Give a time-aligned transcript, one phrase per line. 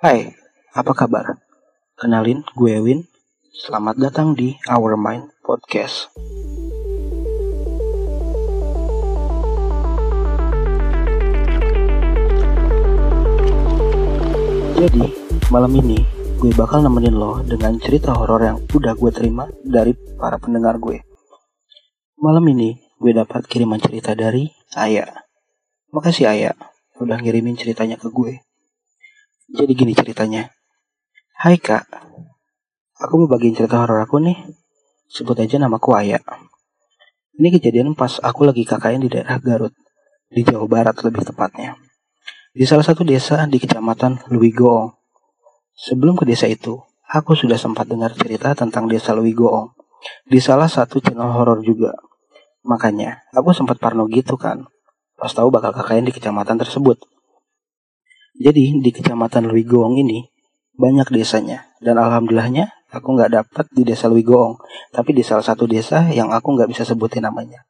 [0.00, 0.32] Hai,
[0.72, 1.36] apa kabar?
[1.92, 3.04] Kenalin, gue Win.
[3.52, 6.08] Selamat datang di Our Mind Podcast.
[14.80, 15.04] Jadi,
[15.52, 16.00] malam ini
[16.40, 21.04] gue bakal nemenin lo dengan cerita horor yang udah gue terima dari para pendengar gue.
[22.16, 25.12] Malam ini gue dapat kiriman cerita dari Ayah.
[25.92, 26.56] Makasih Ayah
[26.96, 28.40] udah ngirimin ceritanya ke gue.
[29.50, 30.46] Jadi gini ceritanya.
[31.34, 31.82] Hai kak,
[33.02, 34.38] aku mau bagiin cerita horor aku nih.
[35.10, 36.22] Sebut aja namaku Ayah.
[37.34, 39.74] Ini kejadian pas aku lagi KKN di daerah Garut,
[40.30, 41.74] di Jawa Barat lebih tepatnya.
[42.54, 44.94] Di salah satu desa di kecamatan Luwigoong.
[45.74, 46.78] Sebelum ke desa itu,
[47.10, 49.74] aku sudah sempat dengar cerita tentang desa Luwigoong
[50.30, 51.98] di salah satu channel horor juga.
[52.62, 54.62] Makanya, aku sempat parno gitu kan,
[55.18, 57.02] pas tahu bakal KKN di kecamatan tersebut.
[58.40, 60.24] Jadi, di kecamatan Luwigoong ini,
[60.72, 61.68] banyak desanya.
[61.76, 64.56] Dan alhamdulillahnya, aku nggak dapat di desa Luwigoong,
[64.96, 67.68] tapi di salah satu desa yang aku nggak bisa sebutin namanya.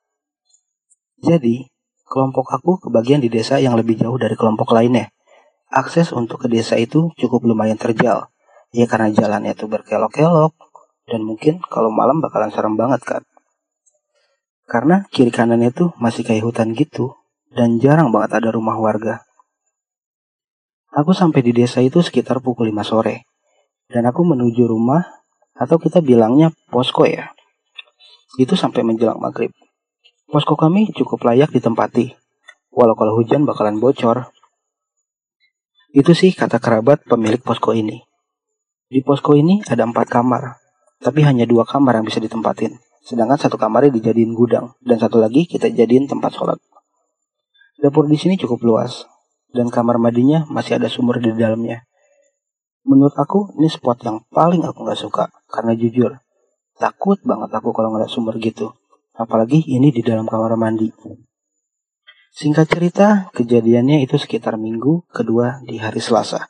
[1.19, 1.67] Jadi,
[2.07, 5.11] kelompok aku kebagian di desa yang lebih jauh dari kelompok lainnya.
[5.75, 8.31] Akses untuk ke desa itu cukup lumayan terjal.
[8.71, 10.55] Ya karena jalannya tuh berkelok-kelok,
[11.11, 13.23] dan mungkin kalau malam bakalan serem banget kan.
[14.71, 17.19] Karena kiri kanannya tuh masih kayak hutan gitu,
[17.51, 19.27] dan jarang banget ada rumah warga.
[20.91, 23.31] Aku sampai di desa itu sekitar pukul 5 sore,
[23.87, 25.07] dan aku menuju rumah,
[25.55, 27.31] atau kita bilangnya posko ya.
[28.35, 29.55] Itu sampai menjelang maghrib.
[30.27, 32.11] Posko kami cukup layak ditempati,
[32.75, 34.35] walau kalau hujan bakalan bocor.
[35.95, 38.03] Itu sih kata kerabat pemilik posko ini.
[38.91, 40.59] Di posko ini ada empat kamar,
[40.99, 42.75] tapi hanya dua kamar yang bisa ditempatin.
[43.07, 46.59] Sedangkan satu kamarnya dijadiin gudang, dan satu lagi kita jadiin tempat sholat.
[47.79, 49.07] Dapur di sini cukup luas,
[49.51, 51.87] dan kamar mandinya masih ada sumur di dalamnya.
[52.87, 56.17] Menurut aku, ini spot yang paling aku nggak suka, karena jujur,
[56.81, 58.73] takut banget aku kalau ngeliat sumur gitu.
[59.13, 60.89] Apalagi ini di dalam kamar mandi.
[62.33, 66.49] Singkat cerita, kejadiannya itu sekitar minggu kedua di hari Selasa.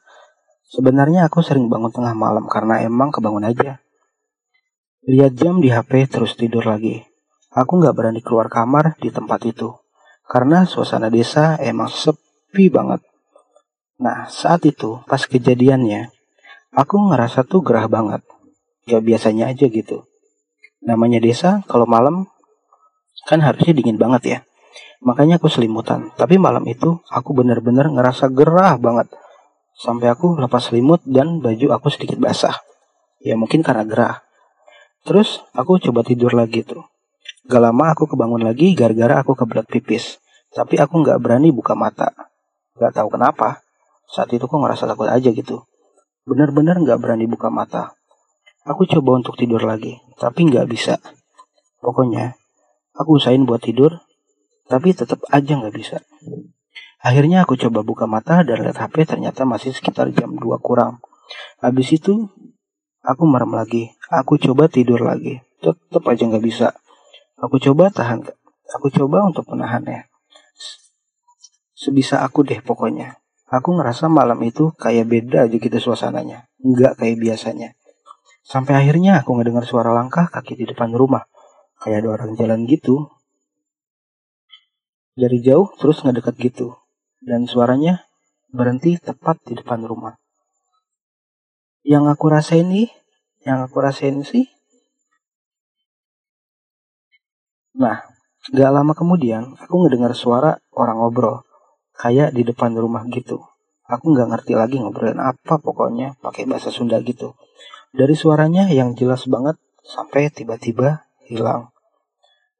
[0.71, 3.82] Sebenarnya aku sering bangun tengah malam karena emang kebangun aja.
[5.03, 7.03] Lihat jam di HP terus tidur lagi.
[7.50, 9.75] Aku nggak berani keluar kamar di tempat itu.
[10.31, 13.00] Karena suasana desa emang sepi banget.
[14.00, 16.11] Nah, saat itu, pas kejadiannya,
[16.72, 18.25] aku ngerasa tuh gerah banget.
[18.88, 20.09] Gak biasanya aja gitu.
[20.81, 22.27] Namanya desa, kalau malam,
[23.28, 24.38] kan harusnya dingin banget ya.
[25.05, 26.12] Makanya aku selimutan.
[26.16, 29.09] Tapi malam itu aku bener-bener ngerasa gerah banget.
[29.77, 32.61] Sampai aku lepas selimut dan baju aku sedikit basah.
[33.21, 34.25] Ya mungkin karena gerah.
[35.05, 36.84] Terus aku coba tidur lagi tuh.
[37.49, 40.21] Gak lama aku kebangun lagi gara-gara aku kebelat pipis.
[40.53, 42.12] Tapi aku gak berani buka mata.
[42.81, 43.61] Gak tahu kenapa.
[44.09, 45.69] Saat itu aku ngerasa takut aja gitu.
[46.25, 47.93] Bener-bener gak berani buka mata.
[48.65, 50.97] Aku coba untuk tidur lagi, tapi gak bisa.
[51.81, 52.37] Pokoknya,
[52.93, 54.01] aku usahain buat tidur,
[54.71, 55.99] tapi tetap aja nggak bisa.
[57.01, 61.01] Akhirnya aku coba buka mata dan lihat HP ternyata masih sekitar jam 2 kurang.
[61.65, 62.29] Habis itu
[63.01, 63.97] aku merem lagi.
[64.12, 65.41] Aku coba tidur lagi.
[65.65, 66.77] Tetap aja nggak bisa.
[67.41, 68.21] Aku coba tahan.
[68.77, 70.09] Aku coba untuk menahannya.
[71.81, 73.17] Sebisa aku deh pokoknya.
[73.49, 76.45] Aku ngerasa malam itu kayak beda aja gitu suasananya.
[76.61, 77.73] Nggak kayak biasanya.
[78.45, 81.25] Sampai akhirnya aku ngedengar suara langkah kaki di depan rumah.
[81.81, 83.09] Kayak ada orang jalan gitu
[85.17, 86.77] dari jauh terus ngedekat gitu.
[87.17, 88.05] Dan suaranya
[88.53, 90.21] berhenti tepat di depan rumah.
[91.81, 92.93] Yang aku rasain nih,
[93.49, 94.45] yang aku rasain sih.
[97.81, 98.05] Nah,
[98.53, 101.50] gak lama kemudian aku ngedengar suara orang ngobrol.
[102.00, 103.44] Kayak di depan rumah gitu.
[103.84, 107.37] Aku nggak ngerti lagi ngobrolin apa pokoknya pakai bahasa Sunda gitu.
[107.93, 111.69] Dari suaranya yang jelas banget sampai tiba-tiba hilang.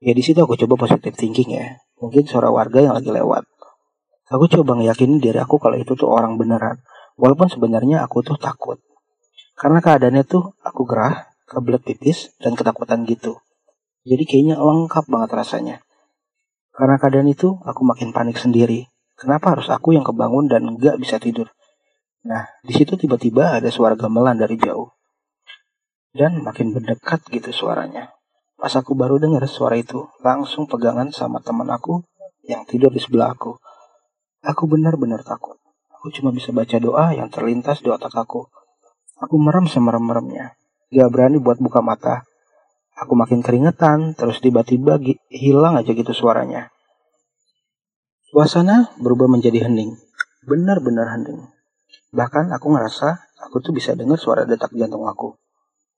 [0.05, 3.45] Ya di situ aku coba positive thinking ya mungkin suara warga yang lagi lewat.
[4.33, 6.81] Aku coba ngeyakinin diri aku kalau itu tuh orang beneran.
[7.21, 8.81] Walaupun sebenarnya aku tuh takut.
[9.59, 13.43] Karena keadaannya tuh aku gerah, kebelet pipis, dan ketakutan gitu.
[14.09, 15.77] Jadi kayaknya lengkap banget rasanya.
[16.73, 18.89] Karena keadaan itu, aku makin panik sendiri.
[19.21, 21.53] Kenapa harus aku yang kebangun dan nggak bisa tidur?
[22.25, 24.89] Nah, di situ tiba-tiba ada suara gamelan dari jauh.
[26.09, 28.17] Dan makin mendekat gitu suaranya.
[28.57, 32.01] Pas aku baru dengar suara itu, langsung pegangan sama teman aku
[32.49, 33.61] yang tidur di sebelah aku.
[34.41, 35.61] Aku benar-benar takut.
[36.01, 38.49] Aku cuma bisa baca doa yang terlintas di otak aku.
[39.21, 40.57] Aku merem semerem-meremnya.
[40.89, 42.25] Gak berani buat buka mata.
[42.97, 44.97] Aku makin keringetan, terus tiba-tiba
[45.29, 46.73] hilang aja gitu suaranya.
[48.31, 49.99] Suasana berubah menjadi hening.
[50.47, 51.51] Benar-benar hening.
[52.15, 55.35] Bahkan aku ngerasa aku tuh bisa dengar suara detak jantung aku.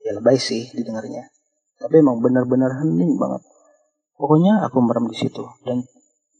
[0.00, 1.28] Ya lebay sih didengarnya.
[1.76, 3.44] Tapi emang benar-benar hening banget.
[4.16, 5.84] Pokoknya aku merem di situ dan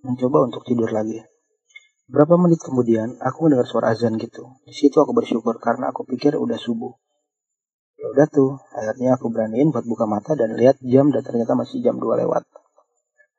[0.00, 1.20] mencoba untuk tidur lagi.
[2.08, 4.48] Berapa menit kemudian, aku mendengar suara azan gitu.
[4.64, 6.96] Di situ aku bersyukur karena aku pikir udah subuh.
[8.00, 11.84] Ya udah tuh, akhirnya aku beraniin buat buka mata dan lihat jam dan ternyata masih
[11.84, 12.48] jam 2 lewat.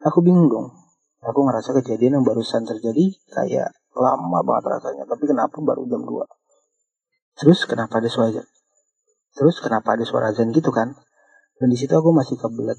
[0.05, 0.82] Aku bingung dong.
[1.24, 6.25] Aku ngerasa kejadian yang barusan terjadi kayak lama banget rasanya tapi kenapa baru jam 2
[7.40, 8.44] terus kenapa ada suara
[9.34, 10.94] terus kenapa ada suara azan gitu kan?
[11.58, 12.78] Dan di situ aku masih kebelet.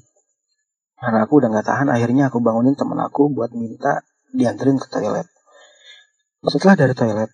[0.95, 5.27] Karena aku udah nggak tahan akhirnya aku bangunin temen aku buat minta dianterin ke toilet.
[6.47, 7.31] Setelah dari toilet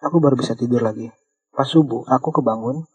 [0.00, 1.12] aku baru bisa tidur lagi.
[1.52, 2.88] Pas subuh aku kebangun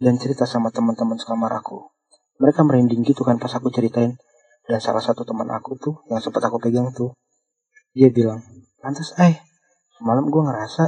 [0.00, 1.92] dan cerita sama teman-teman sekamar aku.
[2.40, 4.16] Mereka merinding gitu kan pas aku ceritain
[4.66, 7.14] dan salah satu teman aku tuh yang sempat aku pegang tuh
[7.94, 8.42] dia bilang
[8.82, 9.38] pantas eh
[9.96, 10.84] semalam gue ngerasa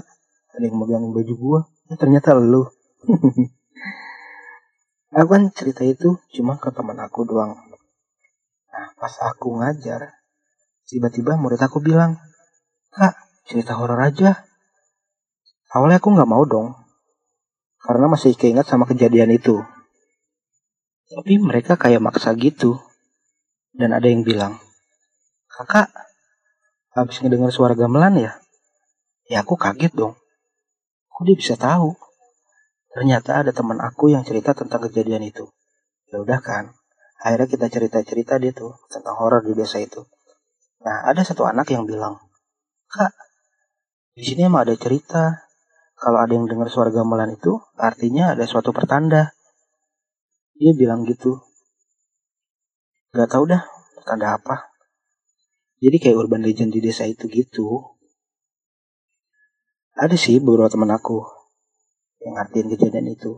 [0.59, 1.61] ada yang megang baju gue
[1.93, 2.67] ya, ternyata lu.
[5.09, 7.57] Aku kan cerita itu cuma ke teman aku doang.
[8.69, 10.21] Nah pas aku ngajar
[10.85, 12.21] tiba-tiba murid aku bilang
[12.93, 13.17] kak
[13.49, 14.45] cerita horor aja.
[15.73, 16.77] Awalnya aku nggak mau dong
[17.81, 19.65] karena masih keinget sama kejadian itu.
[21.09, 22.77] Tapi mereka kayak maksa gitu
[23.79, 24.59] dan ada yang bilang
[25.47, 25.89] kakak
[26.93, 28.33] habis ngedengar suara gamelan ya
[29.29, 30.17] Ya aku kaget dong.
[31.13, 31.93] Kok dia bisa tahu?
[32.89, 35.45] Ternyata ada teman aku yang cerita tentang kejadian itu.
[36.09, 36.73] Ya udah kan.
[37.21, 40.01] Akhirnya kita cerita-cerita dia tuh tentang horor di desa itu.
[40.81, 42.17] Nah, ada satu anak yang bilang,
[42.89, 43.13] "Kak,
[44.17, 45.45] di sini emang ada cerita.
[45.99, 49.37] Kalau ada yang dengar suara gamelan itu, artinya ada suatu pertanda."
[50.57, 51.37] Dia bilang gitu.
[53.09, 53.65] Gak tau dah,
[53.97, 54.69] pertanda apa.
[55.81, 57.97] Jadi kayak urban legend di desa itu gitu.
[59.97, 61.25] Ada sih beberapa teman aku
[62.21, 63.33] yang ngertiin kejadian itu.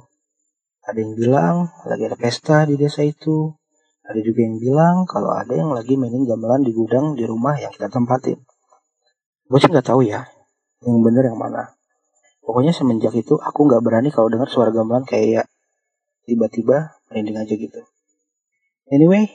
[0.83, 1.57] Ada yang bilang
[1.87, 3.55] lagi ada pesta di desa itu.
[4.03, 7.71] Ada juga yang bilang kalau ada yang lagi mainin gamelan di gudang di rumah yang
[7.71, 8.43] kita tempatin.
[9.47, 10.27] Gue sih nggak tahu ya,
[10.83, 11.79] yang bener yang mana.
[12.43, 15.47] Pokoknya semenjak itu aku nggak berani kalau dengar suara gamelan kayak
[16.27, 17.87] tiba-tiba merinding aja gitu.
[18.91, 19.31] Anyway,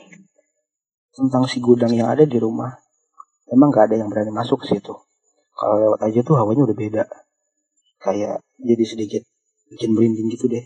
[1.16, 2.76] tentang si gudang yang ada di rumah,
[3.48, 4.92] emang gak ada yang berani masuk ke situ.
[5.56, 7.04] Kalau lewat aja tuh hawanya udah beda.
[8.04, 9.22] Kayak jadi sedikit
[9.72, 10.62] bikin merinding gitu deh.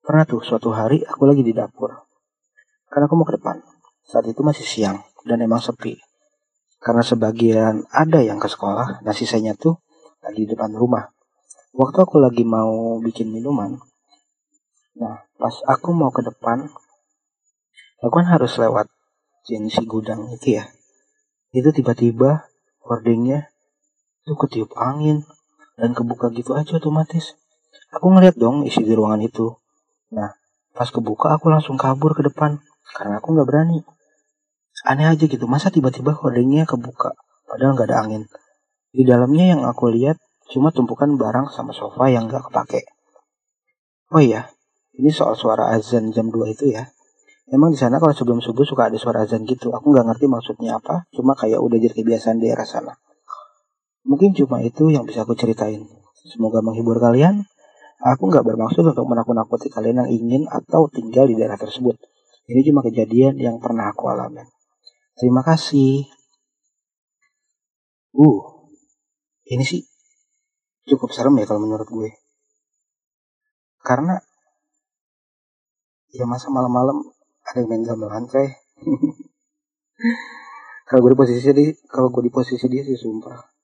[0.00, 1.92] Pernah tuh suatu hari aku lagi di dapur.
[2.88, 3.60] Karena aku mau ke depan.
[4.08, 6.00] Saat itu masih siang dan emang sepi.
[6.80, 9.76] Karena sebagian ada yang ke sekolah nah sisanya tuh
[10.24, 11.04] lagi di depan rumah.
[11.76, 13.76] Waktu aku lagi mau bikin minuman
[14.94, 16.70] nah pas aku mau ke depan
[17.98, 18.86] aku kan harus lewat
[19.44, 20.64] jenis gudang itu ya
[21.54, 22.50] itu tiba-tiba
[22.82, 23.46] hordingnya
[24.26, 25.22] itu ketiup angin
[25.78, 27.38] dan kebuka gitu aja otomatis.
[27.94, 29.54] Aku ngeliat dong isi di ruangan itu.
[30.14, 30.34] Nah,
[30.74, 32.58] pas kebuka aku langsung kabur ke depan
[32.96, 33.78] karena aku nggak berani.
[34.88, 37.14] Aneh aja gitu, masa tiba-tiba hordingnya kebuka
[37.46, 38.22] padahal nggak ada angin.
[38.90, 40.18] Di dalamnya yang aku lihat
[40.50, 42.82] cuma tumpukan barang sama sofa yang nggak kepake.
[44.10, 44.50] Oh iya,
[44.98, 46.90] ini soal suara azan jam 2 itu ya.
[47.44, 49.72] Emang di sana kalau sebelum subuh suka ada suara azan gitu.
[49.76, 52.96] Aku nggak ngerti maksudnya apa, cuma kayak udah jadi kebiasaan di daerah sana.
[54.08, 55.84] Mungkin cuma itu yang bisa aku ceritain.
[56.24, 57.44] Semoga menghibur kalian.
[58.04, 61.96] Aku nggak bermaksud untuk menakut-nakuti kalian yang ingin atau tinggal di daerah tersebut.
[62.44, 64.44] Ini cuma kejadian yang pernah aku alami.
[65.16, 66.04] Terima kasih.
[68.12, 68.40] Uh,
[69.48, 69.84] ini sih
[70.84, 72.10] cukup serem ya kalau menurut gue.
[73.80, 74.20] Karena
[76.12, 77.13] ya masa malam-malam
[77.54, 78.50] ada yang main gamelan coy.
[80.90, 83.54] kalau gue di posisi dia, kalau gue di posisi dia sih sumpah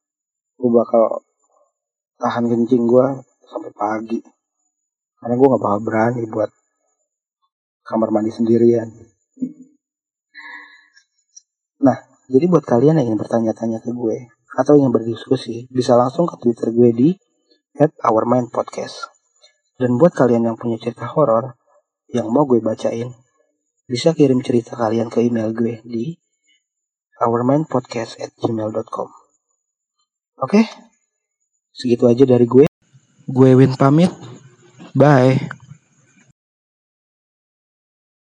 [0.61, 1.26] gue bakal
[2.23, 3.06] tahan kencing gue
[3.49, 4.20] sampai pagi.
[5.18, 6.52] Karena gue gak bakal berani buat
[7.82, 8.87] kamar mandi sendirian.
[11.82, 11.99] Nah
[12.30, 16.70] jadi buat kalian yang ingin bertanya-tanya ke gue atau ingin berdiskusi bisa langsung ke twitter
[16.70, 17.11] gue di
[17.80, 19.11] at our mind podcast
[19.80, 21.56] dan buat kalian yang punya cerita horor
[22.12, 23.11] yang mau gue bacain
[23.90, 26.14] bisa kirim cerita kalian ke email gue di
[27.18, 29.11] ourmindpodcast at gmail.com
[30.40, 30.64] Oke,
[31.75, 32.64] segitu aja dari gue.
[33.28, 34.09] Gue Win pamit.
[34.97, 35.59] Bye.